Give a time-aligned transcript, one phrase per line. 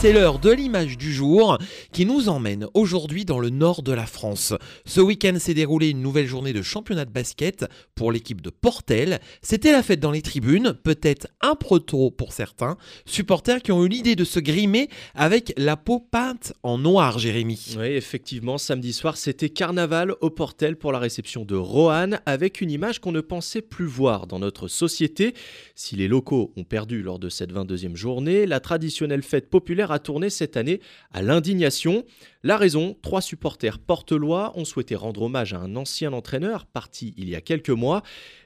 [0.00, 1.58] C'est l'heure de l'image du jour
[1.90, 4.54] qui nous emmène aujourd'hui dans le nord de la France.
[4.86, 7.64] Ce week-end s'est déroulé une nouvelle journée de championnat de basket
[7.96, 9.18] pour l'équipe de Portel.
[9.42, 12.76] C'était la fête dans les tribunes, peut-être un trop pour certains,
[13.06, 17.74] supporters qui ont eu l'idée de se grimer avec la peau peinte en noir, Jérémy.
[17.76, 22.70] Oui, effectivement, samedi soir, c'était carnaval au Portel pour la réception de Rohan avec une
[22.70, 25.34] image qu'on ne pensait plus voir dans notre société.
[25.74, 29.98] Si les locaux ont perdu lors de cette 22e journée, la traditionnelle fête populaire a
[29.98, 30.80] tourné cette année
[31.12, 32.04] à l'indignation.
[32.42, 37.28] La raison, trois supporters portelois ont souhaité rendre hommage à un ancien entraîneur parti il
[37.28, 38.02] y a quelques mois.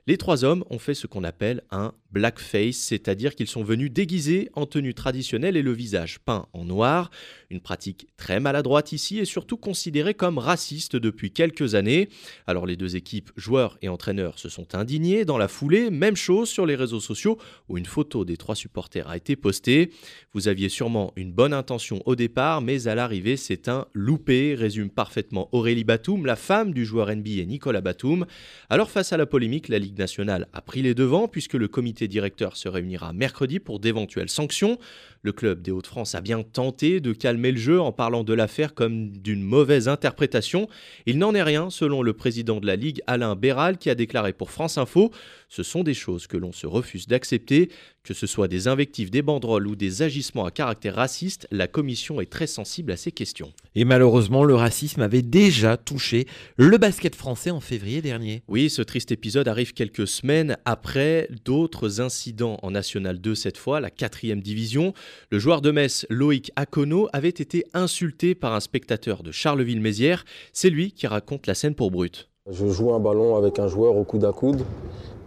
[0.09, 4.51] Les trois hommes ont fait ce qu'on appelle un blackface, c'est-à-dire qu'ils sont venus déguisés
[4.55, 7.11] en tenue traditionnelle et le visage peint en noir.
[7.51, 12.09] Une pratique très maladroite ici et surtout considérée comme raciste depuis quelques années.
[12.49, 15.89] Alors les deux équipes, joueurs et entraîneurs, se sont indignés dans la foulée.
[15.91, 17.39] Même chose sur les réseaux sociaux
[17.69, 19.91] où une photo des trois supporters a été postée.
[20.35, 24.91] Vous aviez sûrement une bonne intention au départ, mais à l'arrivée, c'est un loupé, résume
[24.91, 28.27] parfaitement Aurélie Batum, la femme du joueur NBA Nicolas Batum.
[28.69, 32.09] Alors face à la polémique, la Ligue nationale a pris les devants puisque le comité
[32.09, 34.79] directeur se réunira mercredi pour d'éventuelles sanctions.
[35.23, 38.75] Le club des Hauts-de-France a bien tenté de calmer le jeu en parlant de l'affaire
[38.75, 40.69] comme d'une mauvaise interprétation.
[41.07, 44.33] Il n'en est rien selon le président de la Ligue Alain Béral qui a déclaré
[44.33, 45.13] pour France Info
[45.49, 47.71] Ce sont des choses que l'on se refuse d'accepter,
[48.03, 52.21] que ce soit des invectives, des banderoles ou des agissements à caractère raciste, la commission
[52.21, 53.53] est très sensible à ces questions.
[53.75, 58.43] Et malheureusement, le racisme avait déjà touché le basket français en février dernier.
[58.49, 63.81] Oui, ce triste épisode arrive quelques semaines après d'autres incidents en National 2 cette fois,
[63.81, 64.93] la quatrième division.
[65.33, 70.25] Le joueur de Metz, Loïc Akono, avait été insulté par un spectateur de Charleville-Mézières.
[70.53, 72.29] C'est lui qui raconte la scène pour Brut.
[72.49, 74.63] Je joue un ballon avec un joueur au coude à coude.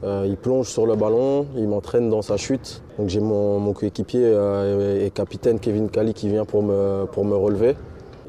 [0.05, 2.81] Euh, il plonge sur le ballon, il m'entraîne dans sa chute.
[2.97, 7.35] Donc j'ai mon, coéquipier euh, et capitaine Kevin Kali qui vient pour me, pour me
[7.35, 7.75] relever.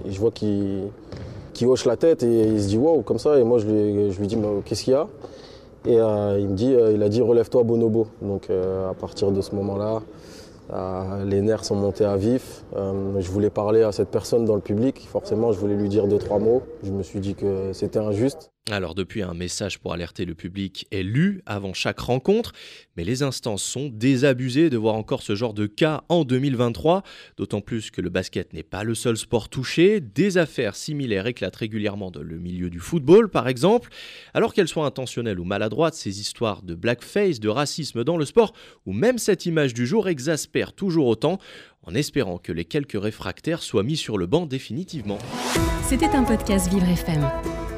[0.04, 0.90] Je vois qu'il
[1.62, 3.38] hoche la tête et il se dit wow comme ça.
[3.38, 5.06] Et moi je lui, je lui dis qu'est-ce qu'il y a?
[5.86, 8.08] Et euh, il me dit, il a dit relève-toi bonobo.
[8.22, 10.02] Donc à partir de ce moment-là,
[11.24, 12.64] les nerfs sont montés à vif.
[12.74, 15.06] je voulais parler à cette personne dans le public.
[15.08, 16.62] Forcément, je voulais lui dire deux, trois mots.
[16.82, 18.50] Je me suis dit que c'était injuste.
[18.72, 22.52] Alors depuis, un message pour alerter le public est lu avant chaque rencontre,
[22.96, 27.04] mais les instances sont désabusées de voir encore ce genre de cas en 2023,
[27.36, 31.54] d'autant plus que le basket n'est pas le seul sport touché, des affaires similaires éclatent
[31.54, 33.88] régulièrement dans le milieu du football par exemple,
[34.34, 38.52] alors qu'elles soient intentionnelles ou maladroites, ces histoires de blackface, de racisme dans le sport,
[38.84, 41.38] ou même cette image du jour exaspèrent toujours autant,
[41.84, 45.18] en espérant que les quelques réfractaires soient mis sur le banc définitivement.
[45.84, 47.30] C'était un podcast Vivre FM.